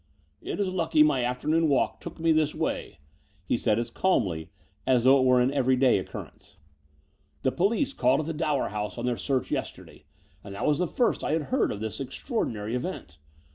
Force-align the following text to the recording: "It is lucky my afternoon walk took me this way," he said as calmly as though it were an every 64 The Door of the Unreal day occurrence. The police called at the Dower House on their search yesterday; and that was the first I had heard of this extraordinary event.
"It 0.41 0.59
is 0.59 0.69
lucky 0.73 1.03
my 1.03 1.23
afternoon 1.23 1.67
walk 1.69 2.01
took 2.01 2.17
me 2.19 2.31
this 2.31 2.55
way," 2.55 2.97
he 3.45 3.55
said 3.55 3.77
as 3.77 3.91
calmly 3.91 4.49
as 4.87 5.03
though 5.03 5.19
it 5.19 5.25
were 5.25 5.39
an 5.39 5.53
every 5.53 5.75
64 5.75 5.75
The 5.75 5.85
Door 5.85 5.91
of 5.91 6.11
the 6.11 6.13
Unreal 6.13 6.27
day 6.31 6.33
occurrence. 6.33 6.57
The 7.59 7.63
police 7.63 7.93
called 7.93 8.19
at 8.21 8.25
the 8.25 8.33
Dower 8.33 8.69
House 8.69 8.97
on 8.97 9.05
their 9.05 9.17
search 9.17 9.51
yesterday; 9.51 10.05
and 10.43 10.55
that 10.55 10.65
was 10.65 10.79
the 10.79 10.87
first 10.87 11.23
I 11.23 11.33
had 11.33 11.43
heard 11.53 11.71
of 11.71 11.81
this 11.81 11.99
extraordinary 11.99 12.73
event. 12.73 13.19